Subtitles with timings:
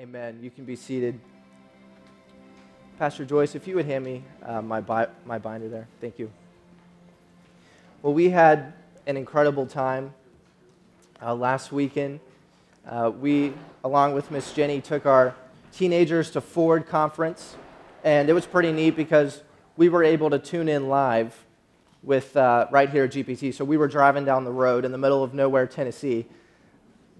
[0.00, 0.38] Amen.
[0.40, 1.20] You can be seated.
[2.98, 5.88] Pastor Joyce, if you would hand me uh, my, bi- my binder there.
[6.00, 6.30] Thank you.
[8.00, 8.72] Well, we had
[9.06, 10.14] an incredible time
[11.20, 12.20] uh, last weekend.
[12.88, 13.52] Uh, we,
[13.84, 15.34] along with Miss Jenny, took our
[15.70, 17.56] teenagers to Forward Conference,
[18.02, 19.42] and it was pretty neat because
[19.76, 21.44] we were able to tune in live
[22.02, 23.52] with uh, right here at GPT.
[23.52, 26.24] So we were driving down the road in the middle of nowhere, Tennessee.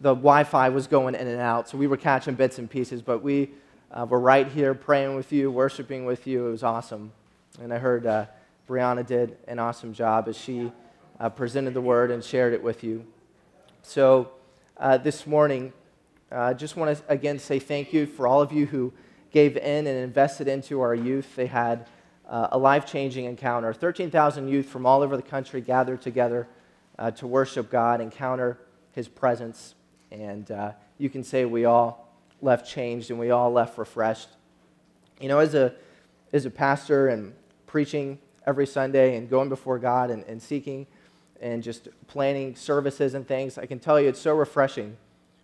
[0.03, 3.03] The Wi Fi was going in and out, so we were catching bits and pieces,
[3.03, 3.51] but we
[3.93, 6.47] uh, were right here praying with you, worshiping with you.
[6.47, 7.13] It was awesome.
[7.61, 8.25] And I heard uh,
[8.67, 10.73] Brianna did an awesome job as she
[11.19, 13.05] uh, presented the word and shared it with you.
[13.83, 14.31] So
[14.79, 15.71] uh, this morning,
[16.33, 18.95] I uh, just want to again say thank you for all of you who
[19.31, 21.37] gave in and invested into our youth.
[21.37, 21.89] They had
[22.27, 23.75] uh, a life changing encounter.
[23.75, 26.49] 13,000 youth from all over the country gathered together
[27.17, 28.59] to worship God, encounter
[28.93, 29.75] His presence.
[30.11, 32.09] And uh, you can say we all
[32.43, 34.29] left changed and we all left refreshed.
[35.21, 35.75] You know, as a,
[36.33, 37.35] as a pastor and
[37.67, 40.87] preaching every Sunday and going before God and, and seeking
[41.41, 44.97] and just planning services and things, I can tell you it's so refreshing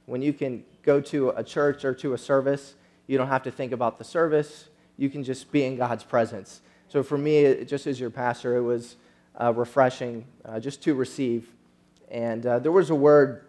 [0.07, 2.75] when you can go to a church or to a service.
[3.07, 6.61] You don't have to think about the service, you can just be in God's presence.
[6.89, 8.97] So for me, just as your pastor, it was
[9.41, 11.53] uh, refreshing uh, just to receive.
[12.11, 13.46] And uh, there was a word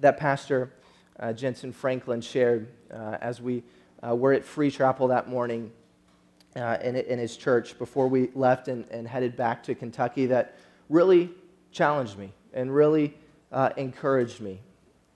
[0.00, 0.72] that Pastor
[1.18, 3.62] uh, Jentezen Franklin shared uh, as we
[4.02, 5.70] were at Free Chapel that morning
[6.56, 10.56] in, in, his church before we left and, and, headed back to Kentucky that
[10.88, 11.30] really
[11.70, 13.14] challenged me and really
[13.76, 14.60] encouraged me.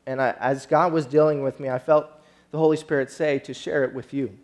[0.07, 2.11] And I, as God was dealing with me, I felt
[2.51, 4.39] the Holy Spirit say to share it with you.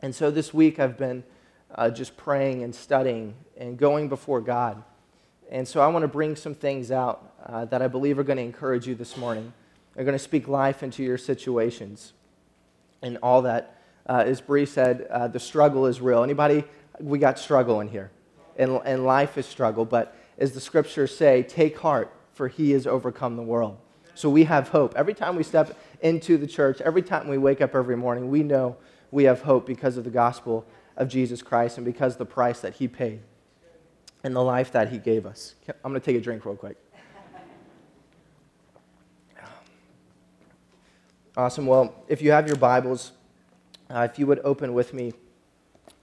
[0.00, 1.24] And so this week I've been
[1.74, 4.82] uh, just praying and studying and going before God.
[5.50, 8.36] And so I want to bring some things out uh, that I believe are going
[8.36, 9.52] to encourage you this morning.
[9.94, 12.12] They're going to speak life into your situations
[13.02, 13.80] and all that.
[14.06, 16.22] Uh, as Bree said, uh, the struggle is real.
[16.22, 16.64] Anybody?
[17.00, 18.10] We got struggle in here,
[18.56, 19.84] and, and life is struggle.
[19.84, 23.78] But as the scriptures say, take heart, for he has overcome the world.
[24.14, 24.94] So we have hope.
[24.96, 28.42] Every time we step into the church, every time we wake up every morning, we
[28.42, 28.76] know
[29.10, 30.66] we have hope because of the gospel
[30.96, 33.20] of Jesus Christ and because the price that he paid
[34.24, 35.54] and the life that he gave us.
[35.68, 36.76] I'm going to take a drink real quick.
[41.38, 41.66] Awesome.
[41.66, 43.12] Well, if you have your Bibles,
[43.88, 45.12] uh, if you would open with me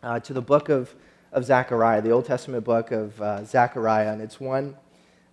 [0.02, 0.96] uh, to the book of,
[1.34, 4.74] of Zechariah, the Old Testament book of uh, Zechariah, and it's 1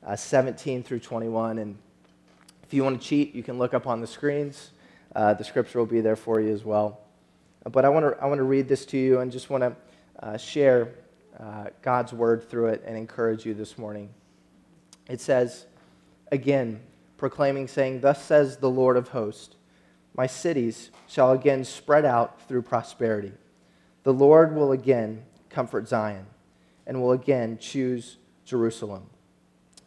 [0.04, 1.58] uh, 17 through 21.
[1.58, 1.78] And
[2.64, 4.72] if you want to cheat, you can look up on the screens.
[5.14, 6.98] Uh, the scripture will be there for you as well.
[7.70, 9.76] But I want to I want to read this to you and just want to
[10.18, 10.94] uh, share
[11.80, 14.08] God's word through it and encourage you this morning.
[15.08, 15.66] It says,
[16.32, 16.80] again,
[17.18, 19.54] proclaiming, saying, Thus says the Lord of hosts,
[20.14, 23.32] my cities shall again spread out through prosperity.
[24.02, 26.26] The Lord will again comfort Zion
[26.86, 29.04] and will again choose Jerusalem.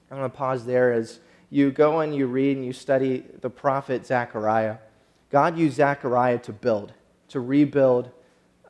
[0.09, 1.19] I'm going to pause there as
[1.50, 4.78] you go and you read and you study the prophet Zechariah.
[5.30, 6.94] God used Zechariah to build
[7.30, 8.12] to rebuild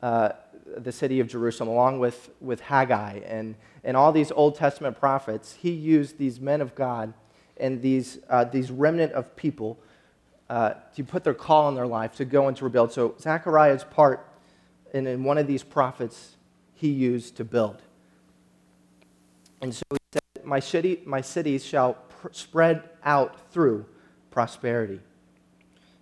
[0.02, 0.30] uh,
[0.78, 5.54] the city of Jerusalem, along with, with Haggai and, and all these Old Testament prophets.
[5.54, 7.14] He used these men of God
[7.56, 9.78] and these, uh, these remnant of people
[10.48, 12.92] uh, to put their call in their life to go and to rebuild.
[12.92, 14.28] So Zechariah's part
[14.92, 16.36] in, in one of these prophets
[16.74, 17.82] he used to build.
[19.60, 23.86] And so he said, My, city, my cities shall pr- spread out through
[24.30, 25.00] prosperity.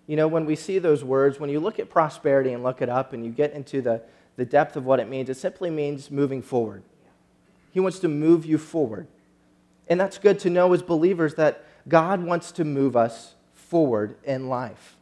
[0.07, 2.89] You know, when we see those words, when you look at prosperity and look it
[2.89, 4.01] up and you get into the,
[4.35, 6.83] the depth of what it means, it simply means moving forward.
[7.71, 9.07] He wants to move you forward.
[9.87, 13.34] And that's good to know as believers that God wants to move us
[13.69, 14.95] forward in life,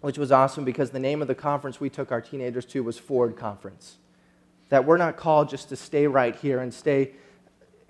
[0.00, 2.98] which was awesome because the name of the conference we took our teenagers to was
[2.98, 3.96] Forward Conference.
[4.68, 7.12] That we're not called just to stay right here and stay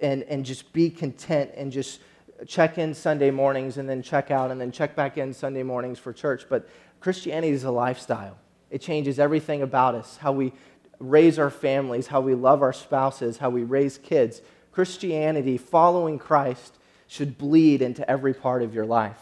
[0.01, 2.01] and, and just be content and just
[2.47, 5.99] check in Sunday mornings and then check out and then check back in Sunday mornings
[5.99, 6.47] for church.
[6.49, 6.69] But
[7.01, 8.37] Christianity is a lifestyle,
[8.71, 10.53] it changes everything about us how we
[10.99, 14.41] raise our families, how we love our spouses, how we raise kids.
[14.71, 19.19] Christianity, following Christ, should bleed into every part of your life.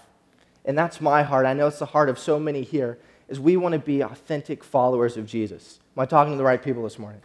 [0.64, 1.46] And that's my heart.
[1.46, 2.98] I know it's the heart of so many here,
[3.28, 5.80] is we want to be authentic followers of Jesus.
[5.96, 7.20] Am I talking to the right people this morning?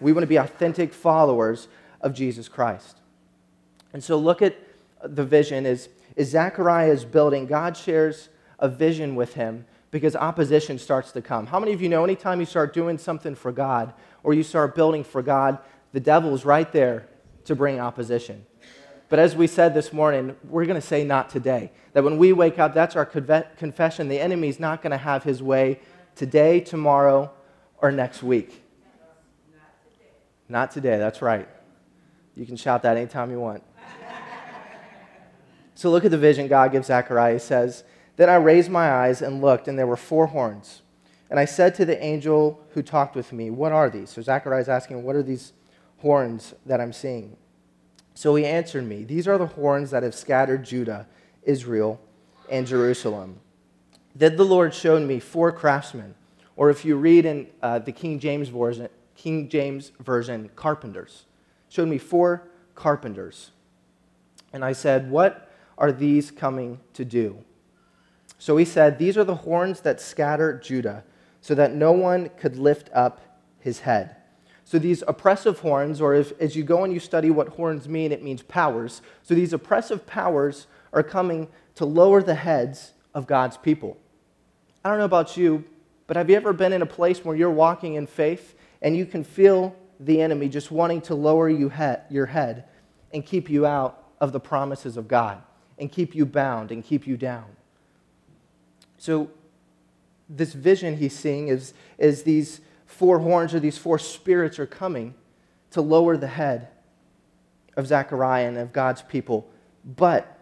[0.00, 1.68] We want to be authentic followers
[2.00, 2.98] of Jesus Christ.
[3.92, 4.56] And so look at
[5.02, 7.46] the vision is, is Zechariah's building.
[7.46, 8.28] God shares
[8.58, 11.46] a vision with him because opposition starts to come.
[11.46, 13.94] How many of you know anytime you start doing something for God
[14.24, 15.58] or you start building for God,
[15.92, 17.06] the devil is right there
[17.44, 18.44] to bring opposition?
[19.08, 21.70] But as we said this morning, we're going to say not today.
[21.92, 24.08] That when we wake up, that's our confession.
[24.08, 25.80] The enemy's not going to have his way
[26.16, 27.30] today, tomorrow,
[27.78, 28.62] or next week.
[30.48, 31.48] Not today, that's right.
[32.36, 33.62] You can shout that anytime you want.
[35.74, 37.34] so look at the vision God gives Zechariah.
[37.34, 37.84] He says,
[38.16, 40.82] Then I raised my eyes and looked, and there were four horns.
[41.30, 44.10] And I said to the angel who talked with me, What are these?
[44.10, 45.52] So Zechariah is asking, What are these
[45.98, 47.36] horns that I'm seeing?
[48.14, 51.06] So he answered me, These are the horns that have scattered Judah,
[51.42, 52.00] Israel,
[52.48, 53.40] and Jerusalem.
[54.14, 56.14] Then the Lord showed me four craftsmen,
[56.56, 61.24] or if you read in uh, the King James version, King James version, carpenters.
[61.68, 63.50] Showed me four carpenters.
[64.52, 67.38] And I said, What are these coming to do?
[68.38, 71.04] So he said, These are the horns that scatter Judah,
[71.40, 73.20] so that no one could lift up
[73.58, 74.16] his head.
[74.64, 78.12] So these oppressive horns, or if, as you go and you study what horns mean,
[78.12, 79.02] it means powers.
[79.22, 83.98] So these oppressive powers are coming to lower the heads of God's people.
[84.84, 85.64] I don't know about you,
[86.06, 89.04] but have you ever been in a place where you're walking in faith and you
[89.04, 92.64] can feel the enemy just wanting to lower you he- your head
[93.12, 95.42] and keep you out of the promises of God
[95.78, 97.44] and keep you bound and keep you down?
[98.98, 99.30] So,
[100.28, 102.62] this vision he's seeing is, is these
[102.96, 105.14] four horns or these four spirits are coming
[105.72, 106.68] to lower the head
[107.76, 109.50] of Zechariah and of God's people.
[109.84, 110.38] But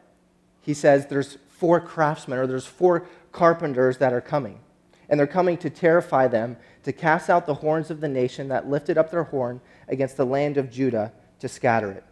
[0.60, 4.60] he says there's four craftsmen or there's four carpenters that are coming.
[5.08, 8.68] And they're coming to terrify them, to cast out the horns of the nation that
[8.68, 12.04] lifted up their horn against the land of Judah to scatter it.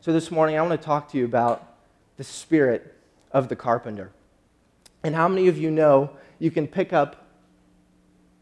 [0.00, 1.74] So this morning, I want to talk to you about
[2.16, 2.94] the spirit
[3.32, 4.12] of the carpenter.
[5.02, 7.25] And how many of you know you can pick up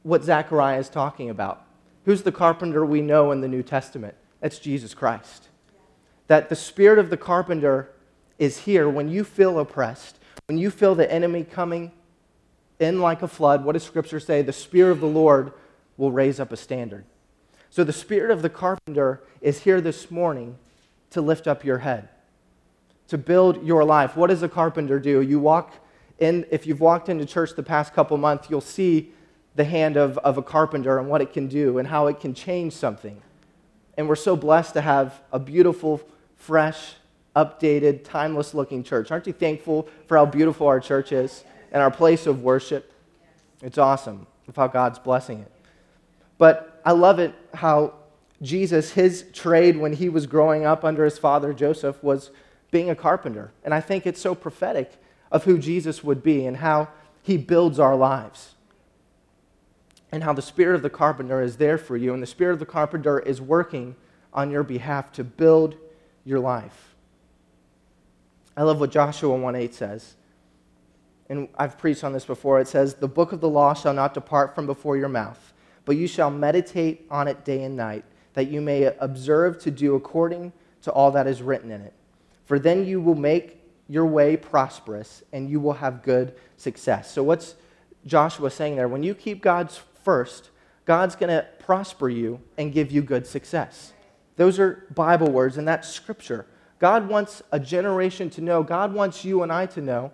[0.05, 1.65] what Zechariah is talking about?
[2.05, 4.15] Who's the carpenter we know in the New Testament?
[4.41, 5.49] That's Jesus Christ.
[6.29, 7.91] That the spirit of the carpenter
[8.39, 11.91] is here when you feel oppressed, when you feel the enemy coming
[12.79, 14.43] in like a flood, what does Scripture say?
[14.43, 15.53] The Spirit of the Lord
[15.97, 17.07] will raise up a standard.
[17.71, 20.59] So the Spirit of the carpenter is here this morning
[21.11, 22.11] to lift up your head,
[23.09, 24.17] to build your life.
[24.17, 25.23] What does a carpenter do?
[25.23, 25.73] You walk
[26.19, 29.13] in, if you've walked into church the past couple months, you'll see
[29.55, 32.35] the hand of, of a carpenter and what it can do and how it can
[32.35, 33.21] change something.
[33.97, 36.01] And we're so blessed to have a beautiful,
[36.37, 36.95] fresh,
[37.37, 39.11] updated, timeless looking church.
[39.11, 42.93] Aren't you thankful for how beautiful our church is and our place of worship?
[43.63, 45.53] It's awesome of how God's blessing it.
[46.39, 47.95] But I love it how
[48.43, 52.31] Jesus, his trade when he was growing up under his father Joseph was
[52.71, 53.53] being a carpenter.
[53.65, 54.93] And I think it's so prophetic
[55.31, 56.89] of who Jesus would be and how
[57.23, 58.54] he builds our lives.
[60.15, 62.61] And how the spirit of the carpenter is there for you, and the spirit of
[62.61, 63.97] the carpenter is working
[64.33, 65.75] on your behalf to build
[66.25, 66.95] your life.
[68.57, 70.15] I love what Joshua 1:8 says.
[71.29, 72.61] And I've preached on this before.
[72.61, 75.53] It says, "The book of the law shall not depart from before your mouth,
[75.85, 79.97] but you shall meditate on it day and night, that you may observe to do
[79.97, 80.53] according
[80.83, 81.93] to all that is written in it.
[82.45, 87.25] For then you will make your way prosperous and you will have good success." So
[87.25, 87.57] what's
[88.07, 88.87] Joshua saying there?
[88.87, 90.51] When you keep God's first,
[90.85, 93.93] God's going to prosper you and give you good success.
[94.37, 96.47] Those are Bible words, and that's scripture.
[96.79, 100.13] God wants a generation to know, God wants you and I to know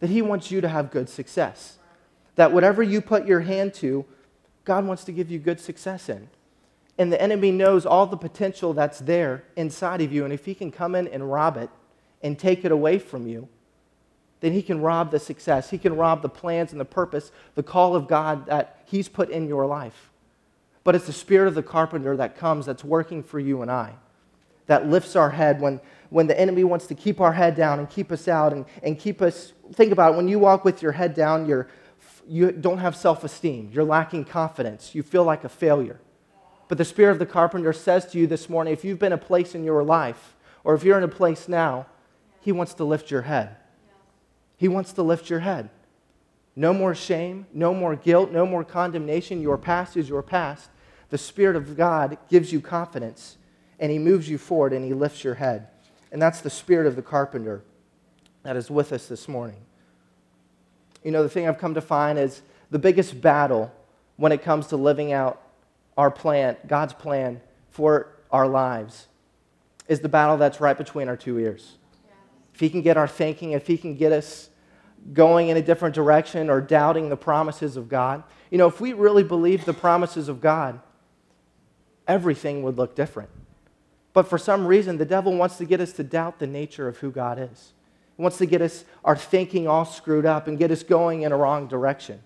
[0.00, 1.78] that He wants you to have good success.
[2.36, 4.04] That whatever you put your hand to,
[4.64, 6.28] God wants to give you good success in.
[6.98, 10.24] And the enemy knows all the potential that's there inside of you.
[10.24, 11.70] And if he can come in and rob it
[12.22, 13.48] and take it away from you,
[14.46, 15.70] then he can rob the success.
[15.70, 19.28] He can rob the plans and the purpose, the call of God that he's put
[19.28, 20.12] in your life.
[20.84, 23.94] But it's the spirit of the carpenter that comes that's working for you and I,
[24.66, 27.90] that lifts our head when when the enemy wants to keep our head down and
[27.90, 29.52] keep us out and, and keep us.
[29.72, 31.66] Think about it when you walk with your head down, you're,
[32.28, 35.98] you don't have self esteem, you're lacking confidence, you feel like a failure.
[36.68, 39.18] But the Spirit of the carpenter says to you this morning if you've been a
[39.18, 41.86] place in your life, or if you're in a place now,
[42.40, 43.56] He wants to lift your head.
[44.56, 45.70] He wants to lift your head.
[46.54, 49.42] No more shame, no more guilt, no more condemnation.
[49.42, 50.70] Your past is your past.
[51.10, 53.36] The Spirit of God gives you confidence,
[53.78, 55.68] and He moves you forward and He lifts your head.
[56.10, 57.62] And that's the spirit of the carpenter
[58.42, 59.58] that is with us this morning.
[61.04, 63.72] You know, the thing I've come to find is the biggest battle
[64.16, 65.42] when it comes to living out
[65.96, 69.08] our plan, God's plan for our lives,
[69.88, 71.76] is the battle that's right between our two ears.
[72.56, 74.48] If He can get our thinking, if He can get us
[75.12, 78.94] going in a different direction or doubting the promises of God, you know, if we
[78.94, 80.80] really believe the promises of God,
[82.08, 83.28] everything would look different.
[84.14, 86.96] But for some reason, the devil wants to get us to doubt the nature of
[86.96, 87.74] who God is.
[88.16, 91.32] He wants to get us, our thinking all screwed up and get us going in
[91.32, 92.22] a wrong direction.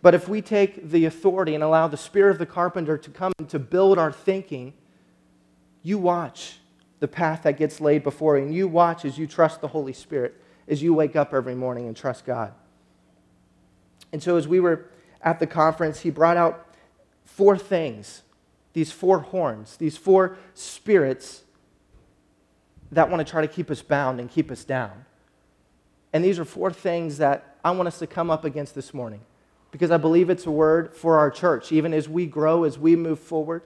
[0.00, 3.34] But if we take the authority and allow the spirit of the carpenter to come
[3.46, 4.72] to build our thinking,
[5.82, 6.60] you watch
[7.00, 9.92] the path that gets laid before you, and you watch as you trust the Holy
[9.92, 12.52] Spirit, as you wake up every morning and trust God.
[14.12, 16.74] And so, as we were at the conference, he brought out
[17.24, 18.22] four things
[18.72, 21.44] these four horns, these four spirits
[22.92, 25.06] that want to try to keep us bound and keep us down.
[26.12, 29.22] And these are four things that I want us to come up against this morning
[29.70, 32.96] because I believe it's a word for our church, even as we grow, as we
[32.96, 33.62] move forward,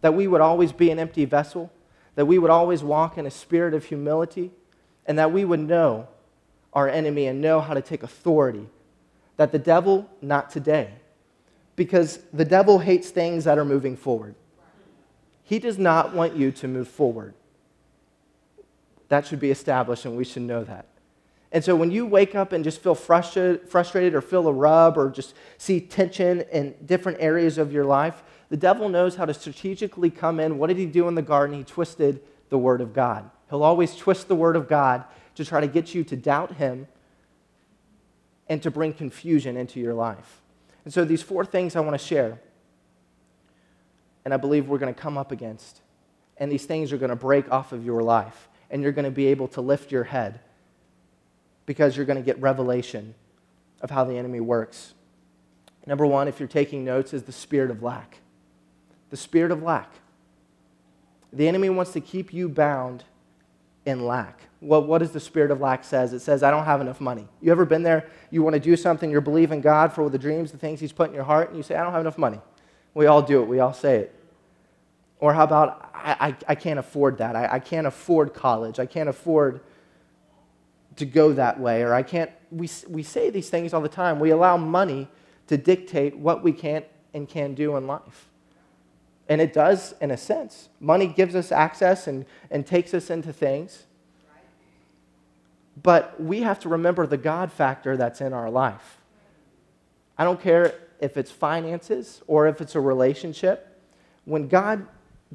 [0.00, 1.72] that we would always be an empty vessel,
[2.16, 4.50] that we would always walk in a spirit of humility,
[5.06, 6.08] and that we would know
[6.72, 8.66] our enemy and know how to take authority.
[9.36, 10.90] That the devil, not today,
[11.76, 14.34] because the devil hates things that are moving forward.
[15.44, 17.34] He does not want you to move forward.
[19.08, 20.86] That should be established, and we should know that.
[21.52, 24.98] And so when you wake up and just feel frustrated, frustrated or feel a rub
[24.98, 29.34] or just see tension in different areas of your life, the devil knows how to
[29.34, 30.58] strategically come in.
[30.58, 31.56] What did he do in the garden?
[31.56, 33.28] He twisted the word of God.
[33.50, 36.86] He'll always twist the word of God to try to get you to doubt him
[38.48, 40.40] and to bring confusion into your life.
[40.84, 42.40] And so, these four things I want to share,
[44.24, 45.80] and I believe we're going to come up against,
[46.36, 49.10] and these things are going to break off of your life, and you're going to
[49.10, 50.40] be able to lift your head
[51.66, 53.14] because you're going to get revelation
[53.80, 54.94] of how the enemy works.
[55.86, 58.18] Number one, if you're taking notes, is the spirit of lack.
[59.10, 59.90] The spirit of lack.
[61.32, 63.04] The enemy wants to keep you bound
[63.84, 64.40] in lack.
[64.60, 66.12] Well, what does the spirit of lack says?
[66.12, 67.28] It says, I don't have enough money.
[67.40, 68.08] You ever been there?
[68.30, 71.08] You want to do something, you're believing God for the dreams, the things He's put
[71.08, 72.40] in your heart, and you say, I don't have enough money.
[72.94, 73.48] We all do it.
[73.48, 74.14] We all say it.
[75.20, 77.36] Or how about, I, I, I can't afford that.
[77.36, 78.78] I, I can't afford college.
[78.78, 79.60] I can't afford
[80.96, 81.82] to go that way.
[81.82, 84.18] Or I can't, we, we say these things all the time.
[84.18, 85.08] We allow money
[85.46, 86.84] to dictate what we can't
[87.14, 88.28] and can do in life.
[89.28, 90.68] And it does, in a sense.
[90.78, 93.84] Money gives us access and, and takes us into things.
[95.82, 98.98] But we have to remember the God factor that's in our life.
[100.16, 103.80] I don't care if it's finances or if it's a relationship.
[104.24, 104.86] When God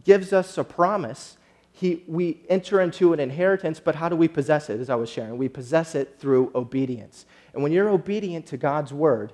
[0.04, 1.38] gives us a promise,
[1.72, 4.80] he, we enter into an inheritance, but how do we possess it?
[4.80, 7.26] As I was sharing, we possess it through obedience.
[7.54, 9.34] And when you're obedient to God's word,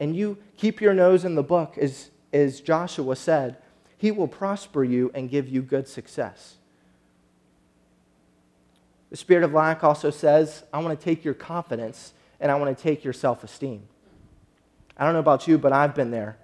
[0.00, 3.56] and you keep your nose in the book, as, as Joshua said,
[3.96, 6.56] he will prosper you and give you good success.
[9.10, 12.76] The spirit of lack also says, I want to take your confidence and I want
[12.76, 13.82] to take your self esteem.
[14.96, 16.38] I don't know about you, but I've been there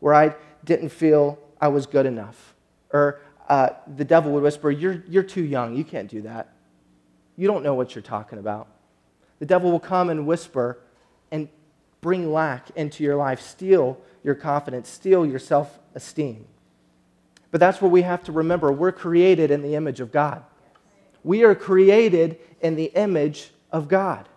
[0.00, 0.34] where I
[0.64, 2.54] didn't feel I was good enough.
[2.92, 5.76] Or uh, the devil would whisper, you're, you're too young.
[5.76, 6.52] You can't do that.
[7.36, 8.68] You don't know what you're talking about.
[9.38, 10.78] The devil will come and whisper
[11.30, 11.48] and
[12.02, 16.44] bring lack into your life, steal your confidence, steal your self esteem.
[17.50, 18.72] But that's what we have to remember.
[18.72, 20.42] We're created in the image of God.
[21.22, 24.28] We are created in the image of God.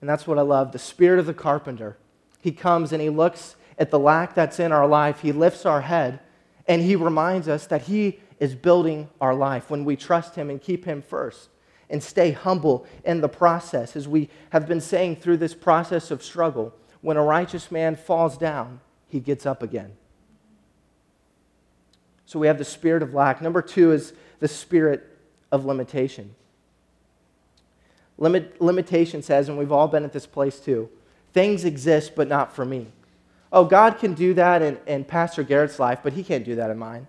[0.00, 1.96] And that's what I love the spirit of the carpenter.
[2.40, 5.80] He comes and he looks at the lack that's in our life, he lifts our
[5.80, 6.20] head,
[6.66, 10.60] and he reminds us that he is building our life when we trust him and
[10.60, 11.48] keep him first
[11.90, 13.96] and stay humble in the process.
[13.96, 18.36] As we have been saying through this process of struggle, when a righteous man falls
[18.36, 19.92] down, he gets up again.
[22.26, 23.40] So we have the spirit of lack.
[23.40, 25.18] Number two is the spirit
[25.50, 26.34] of limitation.
[28.18, 30.90] Limit, limitation says, and we've all been at this place too
[31.32, 32.86] things exist, but not for me.
[33.52, 36.70] Oh, God can do that in, in Pastor Garrett's life, but he can't do that
[36.70, 37.06] in mine.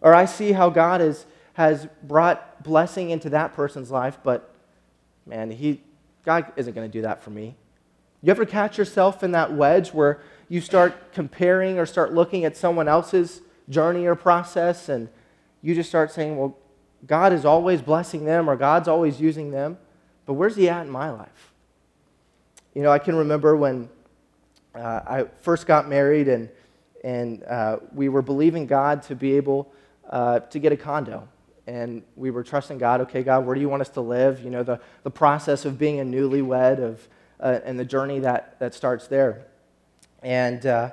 [0.00, 4.54] Or I see how God is, has brought blessing into that person's life, but
[5.24, 5.80] man, he,
[6.22, 7.54] God isn't going to do that for me.
[8.20, 10.20] You ever catch yourself in that wedge where
[10.50, 15.08] you start comparing or start looking at someone else's journey or process, and
[15.62, 16.58] you just start saying, well,
[17.06, 19.78] God is always blessing them or God's always using them,
[20.26, 21.54] but where's He at in my life?
[22.74, 23.88] You know, I can remember when
[24.74, 26.50] uh, I first got married and,
[27.02, 29.72] and uh, we were believing God to be able
[30.10, 31.26] uh, to get a condo.
[31.66, 34.44] And we were trusting God, okay, God, where do you want us to live?
[34.44, 37.08] You know, the, the process of being a newlywed of,
[37.40, 39.46] uh, and the journey that, that starts there.
[40.22, 40.90] And uh,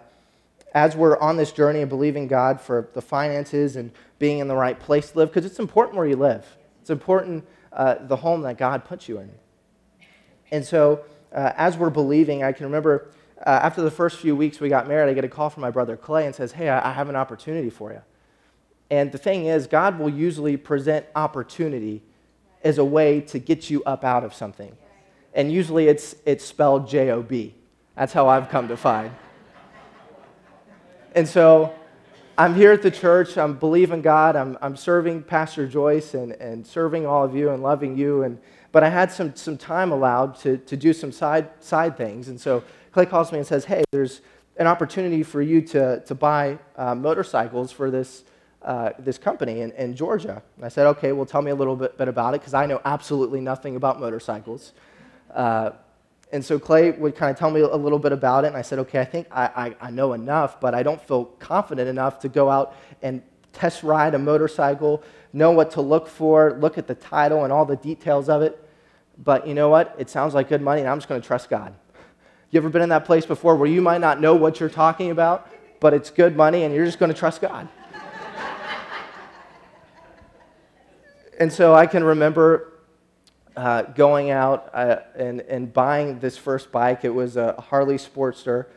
[0.74, 4.56] as we're on this journey of believing God for the finances and being in the
[4.56, 6.46] right place to live, because it's important where you live.
[6.82, 9.32] It's important uh, the home that God puts you in.
[10.51, 11.03] And so,
[11.34, 13.10] uh, as we're believing, I can remember
[13.46, 15.72] uh, after the first few weeks we got married, I get a call from my
[15.72, 18.01] brother Clay and says, Hey, I, I have an opportunity for you.
[18.93, 22.03] And the thing is, God will usually present opportunity
[22.63, 24.77] as a way to get you up out of something.
[25.33, 27.55] And usually it's, it's spelled J O B.
[27.95, 29.12] That's how I've come to find.
[31.15, 31.73] And so
[32.38, 33.35] I'm here at the church.
[33.35, 34.35] I'm believing God.
[34.35, 38.21] I'm, I'm serving Pastor Joyce and, and serving all of you and loving you.
[38.21, 38.38] And,
[38.71, 42.27] but I had some, some time allowed to, to do some side, side things.
[42.27, 44.21] And so Clay calls me and says, Hey, there's
[44.57, 48.23] an opportunity for you to, to buy uh, motorcycles for this,
[48.63, 50.41] uh, this company in, in Georgia.
[50.55, 52.65] And I said, Okay, well, tell me a little bit, bit about it because I
[52.65, 54.74] know absolutely nothing about motorcycles.
[55.34, 55.72] Uh,
[56.34, 58.63] and so Clay would kind of tell me a little bit about it, and I
[58.63, 62.20] said, okay, I think I, I, I, know enough, but I don't feel confident enough
[62.22, 66.88] to go out and test ride a motorcycle, know what to look for, look at
[66.88, 68.67] the title and all the details of it.
[69.24, 69.96] But you know what?
[70.00, 71.75] It sounds like good money, and I'm just going to trust God.
[72.50, 75.12] You ever been in that place before where you might not know what you're talking
[75.12, 77.70] about, but it's good money, and you're just going to trust God?
[81.43, 82.71] And so I can remember
[83.57, 87.03] uh, going out uh, and, and buying this first bike.
[87.03, 88.67] It was a Harley Sportster,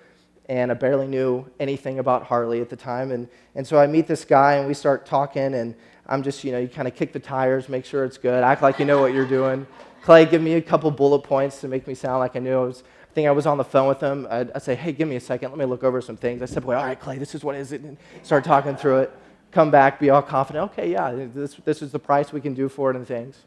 [0.47, 3.13] and I barely knew anything about Harley at the time.
[3.13, 5.77] And, and so I meet this guy, and we start talking, and
[6.09, 8.63] I'm just, you know, you kind of kick the tires, make sure it's good, act
[8.63, 9.65] like you know what you're doing.
[10.03, 12.63] Clay, give me a couple bullet points to make me sound like I knew.
[12.63, 14.27] I, was, I think I was on the phone with him.
[14.29, 16.43] I'd, I'd, say, hey, give me a second, let me look over some things.
[16.43, 19.03] I said, boy, all right, Clay, this is what is it, and start talking through
[19.03, 19.17] it.
[19.57, 20.71] Come back, be all confident.
[20.73, 23.39] Okay, yeah, this, this is the price we can do for it and things.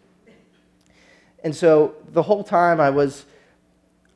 [1.43, 3.25] And so the whole time I was,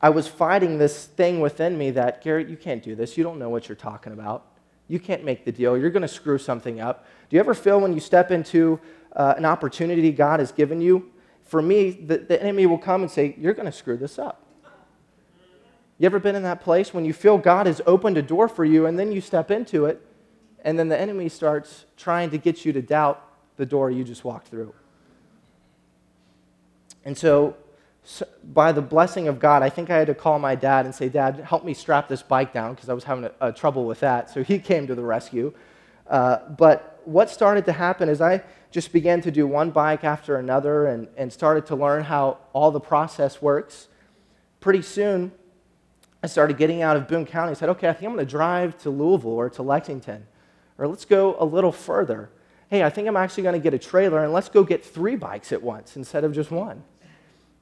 [0.00, 3.16] I was fighting this thing within me that, Garrett, you can't do this.
[3.16, 4.44] You don't know what you're talking about.
[4.88, 5.78] You can't make the deal.
[5.78, 7.06] You're going to screw something up.
[7.30, 8.80] Do you ever feel when you step into
[9.14, 11.12] uh, an opportunity God has given you?
[11.44, 14.44] For me, the, the enemy will come and say, You're going to screw this up.
[15.98, 18.64] You ever been in that place when you feel God has opened a door for
[18.64, 20.04] you and then you step into it,
[20.64, 23.22] and then the enemy starts trying to get you to doubt
[23.56, 24.74] the door you just walked through?
[27.04, 27.56] And so,
[28.02, 30.94] so, by the blessing of God, I think I had to call my dad and
[30.94, 33.86] say, Dad, help me strap this bike down because I was having a, a, trouble
[33.86, 34.30] with that.
[34.30, 35.52] So he came to the rescue.
[36.06, 40.36] Uh, but what started to happen is I just began to do one bike after
[40.36, 43.88] another and, and started to learn how all the process works.
[44.60, 45.32] Pretty soon,
[46.22, 47.50] I started getting out of Boone County.
[47.50, 50.26] I said, okay, I think I'm going to drive to Louisville or to Lexington,
[50.78, 52.30] or let's go a little further.
[52.68, 55.16] Hey, I think I'm actually going to get a trailer and let's go get three
[55.16, 56.82] bikes at once instead of just one.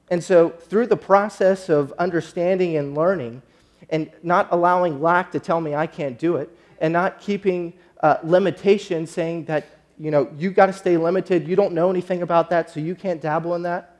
[0.09, 3.41] And so, through the process of understanding and learning,
[3.89, 6.49] and not allowing lack to tell me I can't do it,
[6.79, 9.65] and not keeping uh, limitation saying that,
[9.97, 12.95] you know, you got to stay limited, you don't know anything about that, so you
[12.95, 13.97] can't dabble in that,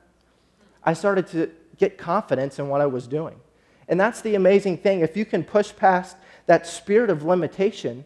[0.84, 3.40] I started to get confidence in what I was doing.
[3.88, 5.00] And that's the amazing thing.
[5.00, 8.04] If you can push past that spirit of limitation,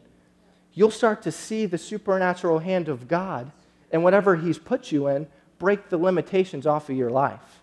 [0.78, 3.52] you'll start to see the supernatural hand of God
[3.92, 5.28] and whatever He's put you in
[5.60, 7.62] break the limitations off of your life.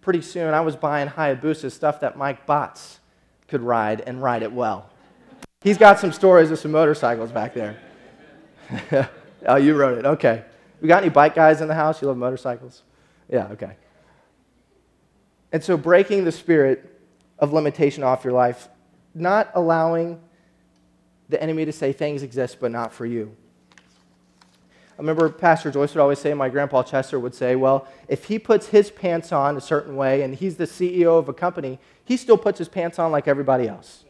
[0.00, 2.98] pretty soon I was buying Hayabusa stuff that Mike Botts
[3.48, 4.90] could ride and ride it well.
[5.60, 7.78] He's got some stories of some motorcycles back there.
[9.46, 10.06] oh, you wrote it.
[10.06, 10.44] Okay.
[10.80, 12.00] We got any bike guys in the house?
[12.00, 12.82] You love motorcycles?
[13.28, 13.76] Yeah, okay.
[15.52, 17.00] And so breaking the spirit
[17.38, 18.68] of limitation off your life,
[19.14, 20.20] not allowing
[21.28, 23.36] the enemy to say things exist but not for you.
[25.00, 28.38] I remember Pastor Joyce would always say, my grandpa Chester would say, well, if he
[28.38, 32.18] puts his pants on a certain way and he's the CEO of a company, he
[32.18, 34.04] still puts his pants on like everybody else.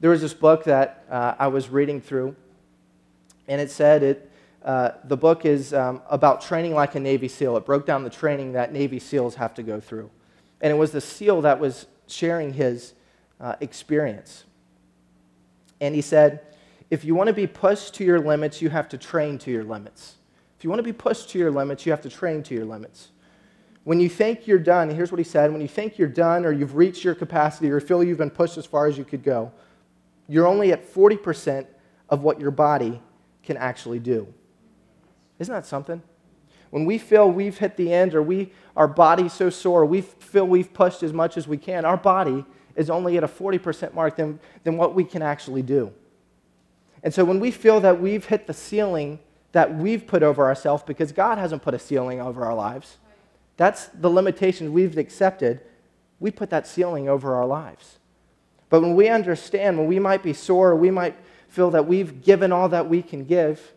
[0.00, 2.34] There was this book that uh, I was reading through,
[3.46, 4.27] and it said it,
[4.68, 7.56] uh, the book is um, about training like a Navy SEAL.
[7.56, 10.10] It broke down the training that Navy SEALs have to go through.
[10.60, 12.92] And it was the SEAL that was sharing his
[13.40, 14.44] uh, experience.
[15.80, 16.54] And he said,
[16.90, 19.64] if you want to be pushed to your limits, you have to train to your
[19.64, 20.16] limits.
[20.58, 22.66] If you want to be pushed to your limits, you have to train to your
[22.66, 23.08] limits.
[23.84, 26.52] When you think you're done, here's what he said when you think you're done or
[26.52, 29.50] you've reached your capacity or feel you've been pushed as far as you could go,
[30.28, 31.66] you're only at 40%
[32.10, 33.00] of what your body
[33.42, 34.30] can actually do.
[35.38, 36.02] Isn't that something?
[36.70, 40.46] When we feel we've hit the end or we, our body's so sore, we feel
[40.46, 42.44] we've pushed as much as we can, our body
[42.76, 45.92] is only at a 40% mark than, than what we can actually do.
[47.02, 49.18] And so when we feel that we've hit the ceiling
[49.52, 52.98] that we've put over ourselves, because God hasn't put a ceiling over our lives,
[53.56, 55.60] that's the limitation we've accepted.
[56.20, 57.98] We put that ceiling over our lives.
[58.68, 61.16] But when we understand, when we might be sore, we might
[61.48, 63.72] feel that we've given all that we can give,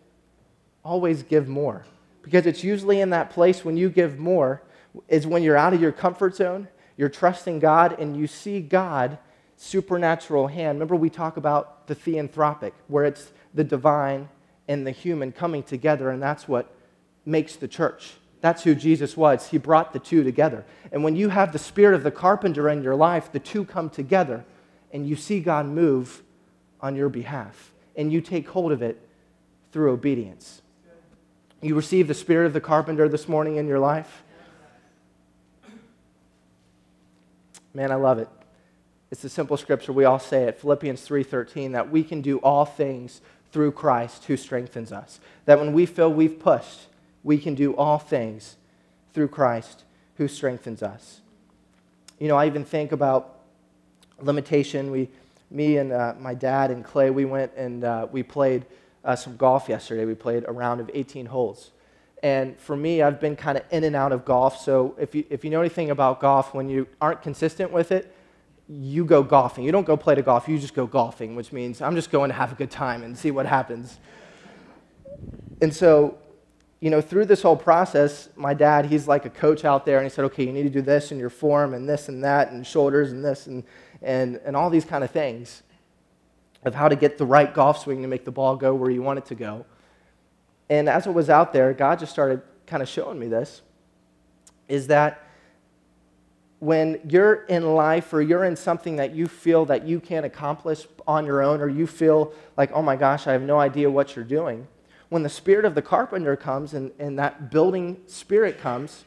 [0.83, 1.85] always give more.
[2.21, 4.61] Because it's usually in that place when you give more,
[5.07, 6.67] is when you're out of your comfort zone,
[6.97, 9.17] you're trusting God, and you see God
[9.55, 10.77] supernatural hand.
[10.77, 14.29] Remember, we talk about the theanthropic, where it's the divine
[14.67, 16.73] and the human coming together, and that's what
[17.25, 18.13] makes the church.
[18.41, 19.49] That's who Jesus was.
[19.49, 20.65] He brought the two together.
[20.91, 23.89] And when you have the spirit of the carpenter in your life, the two come
[23.89, 24.43] together,
[24.91, 26.23] and you see God move
[26.81, 29.07] on your behalf, and you take hold of it
[29.71, 30.60] through obedience.
[31.61, 34.23] You receive the spirit of the carpenter this morning in your life.
[37.73, 38.27] Man, I love it.
[39.11, 39.93] It's a simple scripture.
[39.93, 40.59] We all say it.
[40.59, 43.21] Philippians 3:13 that we can do all things
[43.51, 45.19] through Christ who strengthens us.
[45.45, 46.87] That when we feel we've pushed,
[47.23, 48.55] we can do all things
[49.13, 49.83] through Christ
[50.15, 51.21] who strengthens us.
[52.19, 53.39] You know, I even think about
[54.19, 54.89] limitation.
[54.89, 55.09] We,
[55.49, 58.65] me and uh, my dad and Clay, we went and uh, we played
[59.03, 60.05] uh, some golf yesterday.
[60.05, 61.71] We played a round of 18 holes.
[62.23, 64.61] And for me, I've been kind of in and out of golf.
[64.61, 68.15] So if you, if you know anything about golf, when you aren't consistent with it,
[68.67, 69.63] you go golfing.
[69.63, 72.29] You don't go play to golf, you just go golfing, which means I'm just going
[72.29, 73.99] to have a good time and see what happens.
[75.61, 76.17] And so,
[76.79, 80.05] you know, through this whole process, my dad, he's like a coach out there, and
[80.05, 82.51] he said, okay, you need to do this in your form and this and that
[82.51, 83.63] and shoulders and this and,
[84.01, 85.63] and, and all these kind of things
[86.63, 89.01] of how to get the right golf swing to make the ball go where you
[89.01, 89.65] want it to go.
[90.69, 93.61] And as it was out there, God just started kind of showing me this
[94.67, 95.27] is that
[96.59, 100.85] when you're in life or you're in something that you feel that you can't accomplish
[101.07, 104.15] on your own or you feel like, oh my gosh, I have no idea what
[104.15, 104.67] you're doing,
[105.09, 109.03] when the spirit of the carpenter comes and, and that building spirit comes,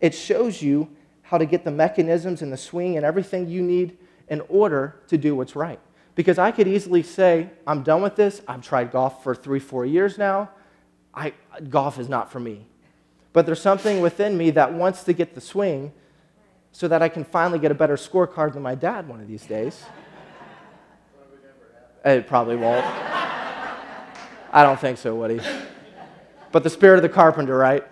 [0.00, 0.88] it shows you
[1.22, 3.96] how to get the mechanisms and the swing and everything you need
[4.28, 5.78] in order to do what's right.
[6.14, 8.40] Because I could easily say, I'm done with this.
[8.46, 10.50] I've tried golf for three, four years now.
[11.12, 11.32] I,
[11.68, 12.66] golf is not for me.
[13.32, 15.92] But there's something within me that wants to get the swing
[16.70, 19.44] so that I can finally get a better scorecard than my dad one of these
[19.44, 19.84] days.
[22.04, 22.84] It probably won't.
[22.84, 25.40] I don't think so, Woody.
[26.52, 27.84] But the spirit of the carpenter, right?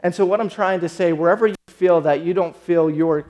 [0.00, 3.26] And so, what I'm trying to say, wherever you feel that you don't feel you're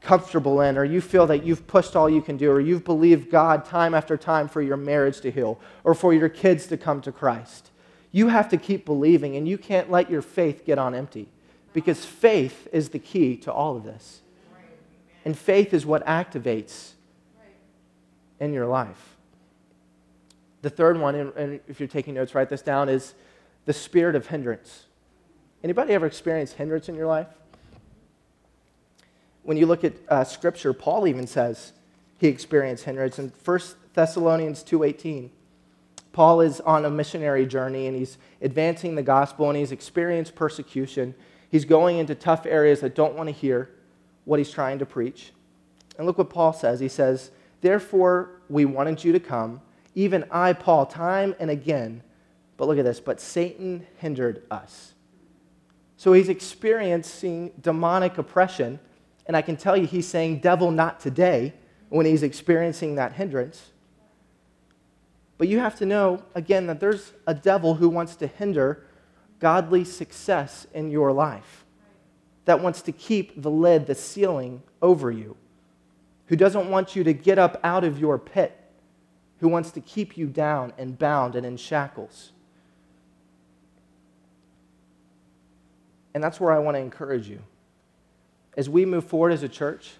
[0.00, 3.30] comfortable in, or you feel that you've pushed all you can do, or you've believed
[3.30, 7.00] God time after time for your marriage to heal, or for your kids to come
[7.02, 7.70] to Christ,
[8.12, 11.28] you have to keep believing, and you can't let your faith get on empty
[11.72, 14.22] because faith is the key to all of this.
[15.24, 16.92] And faith is what activates
[18.40, 19.16] in your life.
[20.62, 23.14] The third one, and if you're taking notes, write this down, is
[23.66, 24.86] the spirit of hindrance.
[25.62, 27.28] Anybody ever experienced hindrance in your life?
[29.42, 31.72] When you look at uh, Scripture, Paul even says
[32.18, 33.60] he experienced hindrance in 1
[33.94, 35.30] Thessalonians 2.18.
[36.12, 41.14] Paul is on a missionary journey and he's advancing the gospel and he's experienced persecution.
[41.48, 43.70] He's going into tough areas that don't want to hear
[44.24, 45.32] what he's trying to preach.
[45.96, 46.80] And look what Paul says.
[46.80, 49.60] He says, Therefore, we wanted you to come,
[49.94, 52.02] even I, Paul, time and again.
[52.56, 54.94] But look at this, but Satan hindered us.
[55.96, 58.80] So he's experiencing demonic oppression.
[59.30, 61.54] And I can tell you, he's saying, Devil, not today,
[61.88, 63.70] when he's experiencing that hindrance.
[65.38, 68.84] But you have to know, again, that there's a devil who wants to hinder
[69.38, 71.64] godly success in your life,
[72.46, 75.36] that wants to keep the lid, the ceiling over you,
[76.26, 78.58] who doesn't want you to get up out of your pit,
[79.38, 82.32] who wants to keep you down and bound and in shackles.
[86.14, 87.40] And that's where I want to encourage you.
[88.60, 89.92] As we move forward as a church,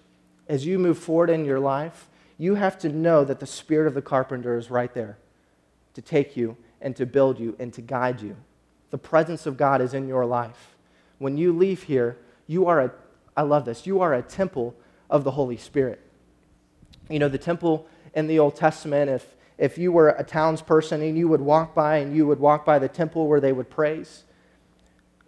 [0.47, 3.95] as you move forward in your life, you have to know that the spirit of
[3.95, 5.17] the carpenter is right there
[5.95, 8.35] to take you and to build you and to guide you.
[8.91, 10.75] The presence of God is in your life.
[11.17, 12.91] When you leave here, you are a,
[13.35, 14.75] I love this, you are a temple
[15.09, 15.99] of the Holy Spirit.
[17.09, 21.17] You know, the temple in the Old Testament, if, if you were a townsperson and
[21.17, 24.25] you would walk by and you would walk by the temple where they would praise,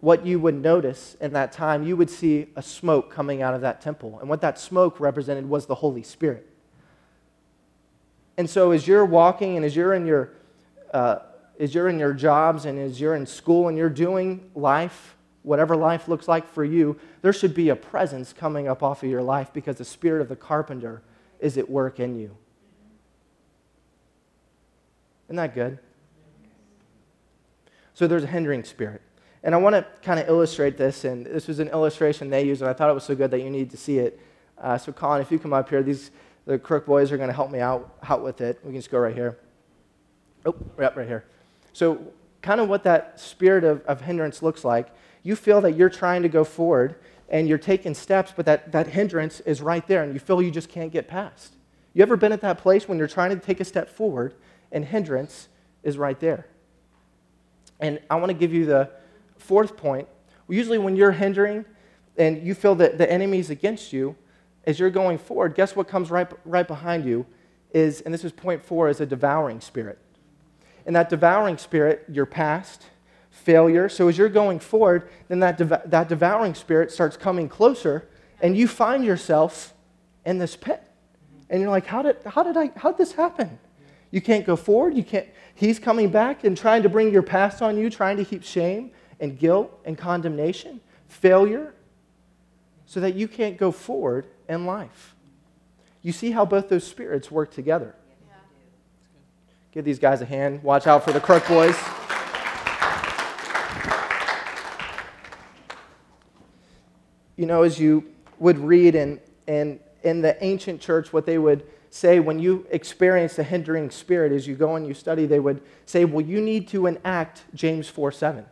[0.03, 3.61] what you would notice in that time, you would see a smoke coming out of
[3.61, 4.19] that temple.
[4.19, 6.45] And what that smoke represented was the Holy Spirit.
[8.35, 10.31] And so as you're walking and as you're in your
[10.93, 11.19] uh,
[11.57, 15.73] as you're in your jobs and as you're in school and you're doing life, whatever
[15.73, 19.23] life looks like for you, there should be a presence coming up off of your
[19.23, 21.01] life because the spirit of the carpenter
[21.39, 22.35] is at work in you.
[25.27, 25.79] Isn't that good?
[27.93, 29.01] So there's a hindering spirit.
[29.43, 32.61] And I want to kind of illustrate this, and this was an illustration they used,
[32.61, 34.19] and I thought it was so good that you need to see it.
[34.57, 36.11] Uh, so, Colin, if you come up here, these
[36.45, 38.59] the Crook boys are going to help me out, out with it.
[38.63, 39.37] We can just go right here.
[40.45, 41.25] Oh, right here.
[41.71, 42.01] So,
[42.41, 44.89] kind of what that spirit of, of hindrance looks like,
[45.23, 46.95] you feel that you're trying to go forward
[47.29, 50.51] and you're taking steps, but that, that hindrance is right there and you feel you
[50.51, 51.53] just can't get past.
[51.93, 54.35] You ever been at that place when you're trying to take a step forward
[54.71, 55.47] and hindrance
[55.81, 56.45] is right there?
[57.79, 58.89] And I want to give you the
[59.37, 60.07] fourth point.
[60.49, 61.65] Usually, when you're hindering
[62.17, 64.15] and you feel that the enemy is against you,
[64.65, 67.25] as you're going forward, guess what comes right, right behind you
[67.73, 69.99] is, and this is point four, is a devouring spirit.
[70.85, 72.83] And that devouring spirit, your past,
[73.29, 73.89] failure.
[73.89, 78.07] So as you're going forward, then that, dev- that devouring spirit starts coming closer,
[78.41, 79.73] and you find yourself
[80.25, 80.83] in this pit.
[81.49, 83.59] And you're like, how did, how did I, how did this happen?
[84.11, 84.95] You can't go forward.
[84.95, 88.23] You can't, he's coming back and trying to bring your past on you, trying to
[88.23, 88.91] heap shame
[89.23, 91.73] and guilt and condemnation, failure,
[92.85, 95.15] so that you can't go forward in life.
[96.01, 97.95] You see how both those spirits work together.
[99.71, 100.61] Give these guys a hand.
[100.61, 101.77] Watch out for the crook boys.
[107.37, 108.03] You know, as you
[108.39, 113.39] would read in, in, in the ancient church, what they would say when you experience
[113.39, 116.67] a hindering spirit as you go and you study, they would say, Well, you need
[116.67, 118.45] to enact James 4 7.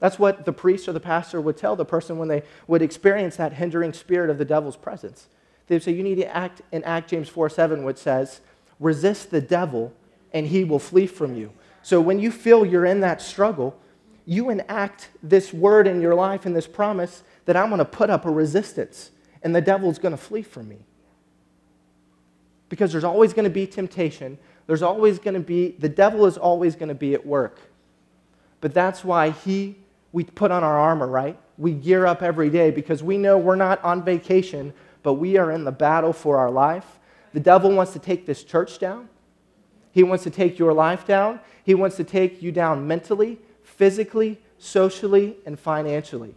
[0.00, 3.36] That's what the priest or the pastor would tell the person when they would experience
[3.36, 5.28] that hindering spirit of the devil's presence.
[5.66, 8.40] They would say, You need to act, in Act James 4 7, which says,
[8.78, 9.92] Resist the devil
[10.32, 11.52] and he will flee from you.
[11.82, 13.78] So when you feel you're in that struggle,
[14.26, 18.10] you enact this word in your life and this promise that I'm going to put
[18.10, 19.10] up a resistance
[19.42, 20.78] and the devil's going to flee from me.
[22.68, 24.38] Because there's always going to be temptation.
[24.66, 27.58] There's always going to be, the devil is always going to be at work.
[28.60, 29.76] But that's why he,
[30.12, 31.38] we put on our armor, right?
[31.56, 35.50] We gear up every day because we know we're not on vacation, but we are
[35.50, 36.98] in the battle for our life.
[37.32, 39.08] The devil wants to take this church down.
[39.92, 41.40] He wants to take your life down.
[41.64, 46.34] He wants to take you down mentally, physically, socially, and financially.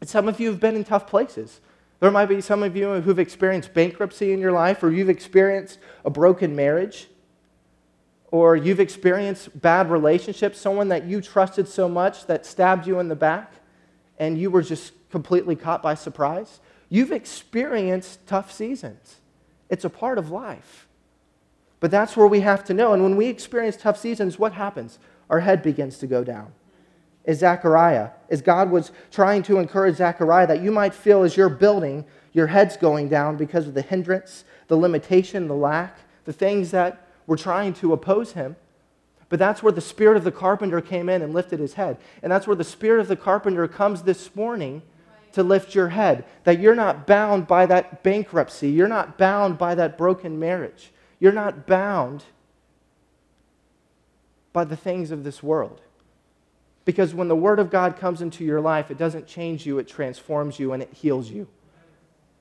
[0.00, 1.60] And some of you have been in tough places.
[2.00, 5.78] There might be some of you who've experienced bankruptcy in your life, or you've experienced
[6.04, 7.08] a broken marriage,
[8.30, 13.08] or you've experienced bad relationships, someone that you trusted so much that stabbed you in
[13.08, 13.52] the back,
[14.18, 16.60] and you were just completely caught by surprise.
[16.88, 19.16] You've experienced tough seasons.
[19.68, 20.86] It's a part of life.
[21.80, 22.92] But that's where we have to know.
[22.92, 24.98] And when we experience tough seasons, what happens?
[25.30, 26.52] Our head begins to go down.
[27.24, 31.48] As Zechariah, as God was trying to encourage Zechariah that you might feel as you're
[31.48, 36.70] building, your head's going down because of the hindrance, the limitation, the lack, the things
[36.70, 38.56] that were trying to oppose him.
[39.28, 41.98] But that's where the spirit of the carpenter came in and lifted his head.
[42.22, 44.82] And that's where the spirit of the carpenter comes this morning
[45.32, 46.24] to lift your head.
[46.44, 50.90] That you're not bound by that bankruptcy, you're not bound by that broken marriage.
[51.20, 52.24] You're not bound
[54.52, 55.80] by the things of this world.
[56.84, 59.86] Because when the Word of God comes into your life, it doesn't change you, it
[59.86, 61.46] transforms you and it heals you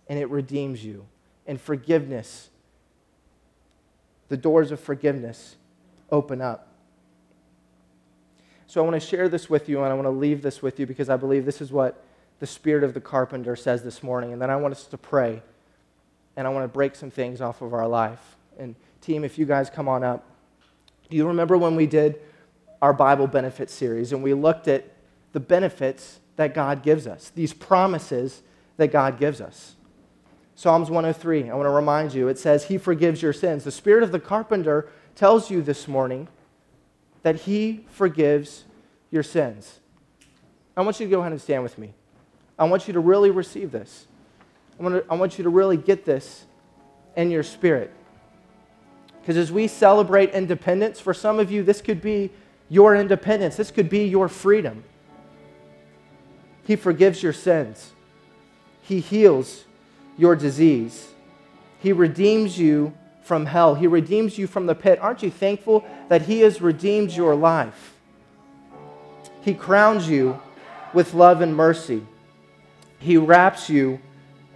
[0.07, 1.05] and it redeems you.
[1.45, 2.49] And forgiveness,
[4.29, 5.57] the doors of forgiveness
[6.11, 6.67] open up.
[8.67, 10.79] So I want to share this with you and I want to leave this with
[10.79, 12.03] you because I believe this is what
[12.39, 14.31] the Spirit of the carpenter says this morning.
[14.31, 15.41] And then I want us to pray
[16.37, 19.45] and I want to break some things off of our life and team, if you
[19.45, 20.23] guys come on up.
[21.09, 22.19] Do you remember when we did
[22.81, 24.85] our Bible benefit series and we looked at
[25.33, 28.43] the benefits that God gives us, these promises
[28.77, 29.75] that God gives us?
[30.59, 33.63] Psalms 103, I want to remind you, it says, He forgives your sins.
[33.63, 36.27] The Spirit of the carpenter tells you this morning
[37.21, 38.65] that He forgives
[39.09, 39.79] your sins.
[40.75, 41.93] I want you to go ahead and stand with me.
[42.59, 44.05] I want you to really receive this.
[44.77, 46.43] I want, to, I want you to really get this
[47.15, 47.93] in your spirit.
[49.21, 52.31] Because as we celebrate independence, for some of you, this could be
[52.67, 54.83] your independence, this could be your freedom.
[56.65, 57.93] He forgives your sins,
[58.81, 59.63] He heals
[60.19, 61.07] your disease,
[61.79, 64.99] He redeems you from hell, He redeems you from the pit.
[65.01, 67.95] Aren't you thankful that He has redeemed your life?
[69.41, 70.39] He crowns you
[70.93, 72.05] with love and mercy.
[72.99, 73.99] He wraps you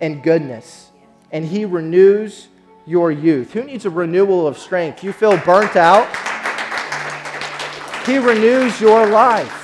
[0.01, 0.89] in goodness,
[1.31, 2.49] and He renews
[2.85, 3.53] your youth?
[3.53, 5.03] Who needs a renewal of strength?
[5.03, 6.07] You feel burnt out?
[8.05, 9.61] He renews your life.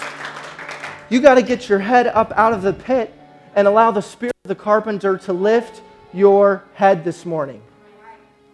[1.09, 3.13] You got to get your head up out of the pit
[3.55, 5.81] and allow the Spirit of the carpenter to lift
[6.13, 7.61] your head this morning.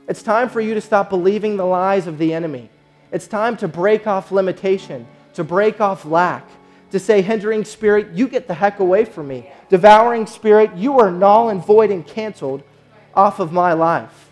[0.07, 2.69] It's time for you to stop believing the lies of the enemy.
[3.11, 6.47] It's time to break off limitation, to break off lack,
[6.91, 9.49] to say, hindering spirit, you get the heck away from me.
[9.69, 12.63] Devouring spirit, you are null and void and canceled
[13.13, 14.29] off of my life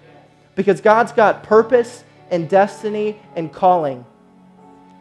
[0.56, 4.06] because God's got purpose and destiny and calling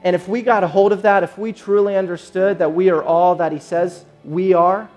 [0.04, 3.02] And if we got a hold of that, if we truly understood that we are
[3.02, 4.90] all that He says we are,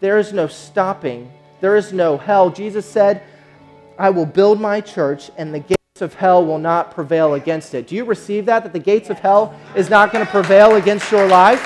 [0.00, 2.50] there is no stopping, there is no hell.
[2.50, 3.22] Jesus said,
[3.96, 7.86] I will build my church, and the gates of hell will not prevail against it.
[7.86, 8.64] Do you receive that?
[8.64, 11.62] That the gates of hell is not going to prevail against your life?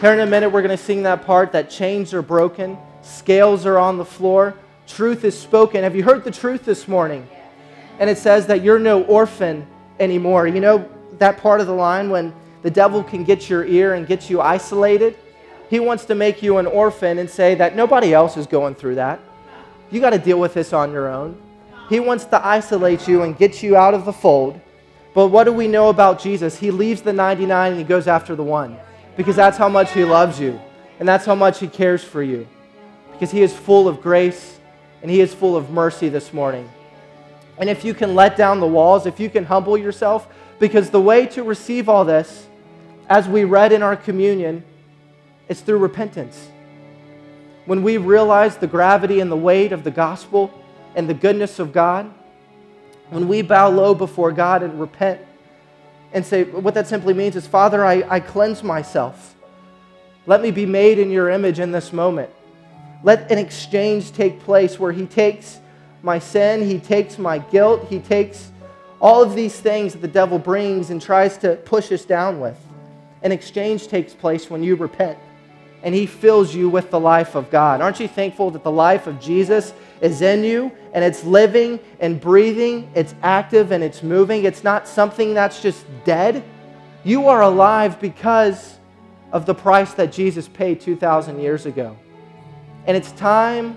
[0.00, 3.66] Here in a minute, we're going to sing that part that chains are broken, scales
[3.66, 4.54] are on the floor,
[4.86, 5.82] truth is spoken.
[5.82, 7.28] Have you heard the truth this morning?
[7.98, 9.66] And it says that you're no orphan
[9.98, 10.46] anymore.
[10.46, 14.06] You know that part of the line when the devil can get your ear and
[14.06, 15.16] get you isolated?
[15.68, 18.96] He wants to make you an orphan and say that nobody else is going through
[18.96, 19.20] that.
[19.90, 21.40] You got to deal with this on your own.
[21.88, 24.60] He wants to isolate you and get you out of the fold.
[25.14, 26.58] But what do we know about Jesus?
[26.58, 28.78] He leaves the 99 and he goes after the one
[29.16, 30.60] because that's how much He loves you
[30.98, 32.46] and that's how much He cares for you.
[33.12, 34.58] Because He is full of grace
[35.02, 36.70] and He is full of mercy this morning.
[37.58, 41.00] And if you can let down the walls, if you can humble yourself, because the
[41.00, 42.46] way to receive all this,
[43.10, 44.64] as we read in our communion,
[45.48, 46.48] it's through repentance.
[47.66, 50.50] When we realize the gravity and the weight of the gospel
[50.94, 52.08] and the goodness of God,
[53.10, 55.20] when we bow low before God and repent
[56.12, 59.34] and say, what that simply means is, Father, I, I cleanse myself.
[60.26, 62.30] Let me be made in your image in this moment.
[63.02, 65.58] Let an exchange take place where He takes
[66.02, 68.52] my sin, He takes my guilt, He takes
[69.00, 72.56] all of these things that the devil brings and tries to push us down with.
[73.22, 75.18] An exchange takes place when you repent
[75.82, 77.80] and He fills you with the life of God.
[77.80, 82.20] Aren't you thankful that the life of Jesus is in you and it's living and
[82.20, 84.44] breathing, it's active and it's moving?
[84.44, 86.42] It's not something that's just dead.
[87.04, 88.78] You are alive because
[89.32, 91.96] of the price that Jesus paid 2,000 years ago.
[92.86, 93.76] And it's time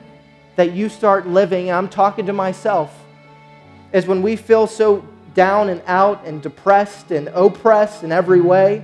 [0.56, 1.72] that you start living.
[1.72, 3.00] I'm talking to myself.
[3.92, 8.84] Is when we feel so down and out and depressed and oppressed in every way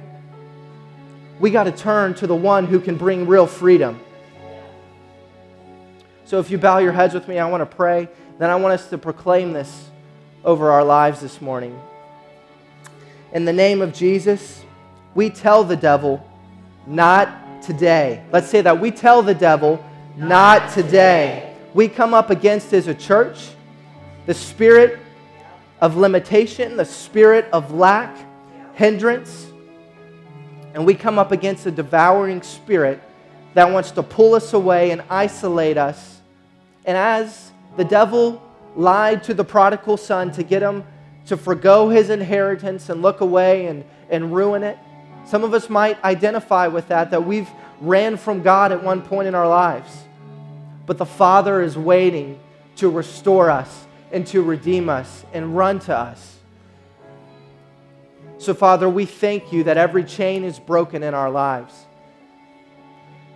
[1.40, 4.00] we got to turn to the one who can bring real freedom.
[6.26, 8.08] So if you bow your heads with me, I want to pray.
[8.38, 9.90] Then I want us to proclaim this
[10.44, 11.80] over our lives this morning.
[13.34, 14.64] In the name of Jesus,
[15.16, 16.26] we tell the devil,
[16.86, 18.24] not today.
[18.32, 18.80] Let's say that.
[18.80, 19.84] We tell the devil,
[20.16, 21.56] not today.
[21.74, 23.50] We come up against as a church
[24.26, 25.00] the spirit
[25.82, 28.16] of limitation, the spirit of lack,
[28.74, 29.49] hindrance,
[30.74, 33.02] and we come up against a devouring spirit
[33.54, 36.22] that wants to pull us away and isolate us.
[36.86, 38.42] And as the devil
[38.76, 40.84] lied to the prodigal son to get him
[41.26, 44.78] to forego his inheritance and look away and, and ruin it,
[45.26, 47.50] some of us might identify with that, that we've
[47.82, 50.04] ran from God at one point in our lives.
[50.86, 52.40] But the Father is waiting
[52.78, 56.39] to restore us and to redeem us and run to us.
[58.40, 61.74] So, Father, we thank you that every chain is broken in our lives.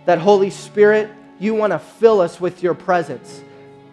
[0.06, 3.42] That, Holy Spirit, you want to fill us with your presence.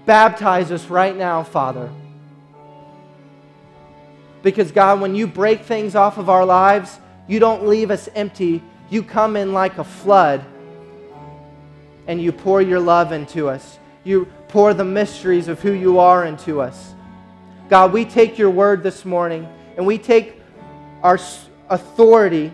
[0.05, 1.91] Baptize us right now, Father.
[4.41, 6.97] Because, God, when you break things off of our lives,
[7.27, 8.63] you don't leave us empty.
[8.89, 10.45] You come in like a flood
[12.07, 13.79] and you pour your love into us.
[14.05, 16.93] You pour the mysteries of who you are into us.
[17.69, 20.40] God, we take your word this morning and we take
[21.03, 21.19] our
[21.69, 22.51] authority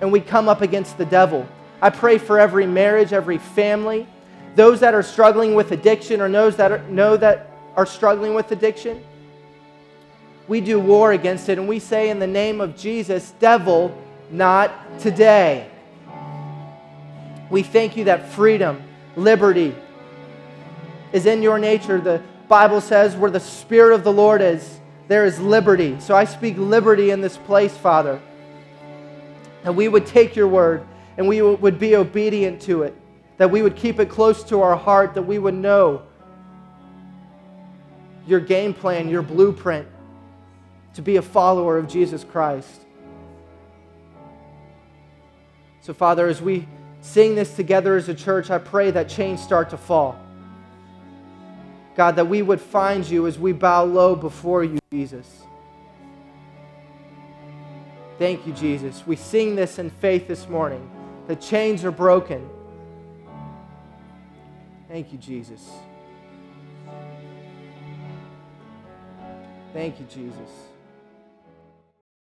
[0.00, 1.46] and we come up against the devil.
[1.80, 4.06] I pray for every marriage, every family,
[4.54, 8.50] those that are struggling with addiction or those that are, know that are struggling with
[8.52, 9.02] addiction.
[10.48, 13.96] We do war against it and we say in the name of Jesus, devil,
[14.30, 15.68] not today.
[17.50, 18.82] We thank you that freedom,
[19.14, 19.74] liberty
[21.12, 22.00] is in your nature.
[22.00, 25.98] The Bible says where the Spirit of the Lord is, there is liberty.
[26.00, 28.20] So I speak liberty in this place, Father.
[29.64, 32.94] And we would take your word and we would be obedient to it,
[33.38, 36.02] that we would keep it close to our heart, that we would know
[38.26, 39.86] your game plan, your blueprint
[40.94, 42.82] to be a follower of Jesus Christ.
[45.80, 46.66] So, Father, as we
[47.00, 50.18] sing this together as a church, I pray that chains start to fall.
[51.96, 55.42] God, that we would find you as we bow low before you, Jesus.
[58.18, 59.06] Thank you, Jesus.
[59.06, 60.90] We sing this in faith this morning.
[61.26, 62.48] The chains are broken.
[64.88, 65.70] Thank you, Jesus.
[69.72, 70.65] Thank you, Jesus.